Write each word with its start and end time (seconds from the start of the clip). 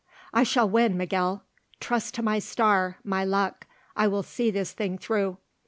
"I 0.33 0.41
shall 0.41 0.67
win, 0.67 0.97
Miguel. 0.97 1.43
Trust 1.79 2.15
to 2.15 2.23
my 2.23 2.39
star, 2.39 2.97
my 3.03 3.23
luck, 3.23 3.67
I 3.95 4.07
will 4.07 4.23
see 4.23 4.49
this 4.49 4.71
thing 4.73 4.97
through. 4.97 5.37